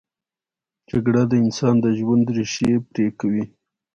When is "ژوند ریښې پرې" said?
1.97-3.07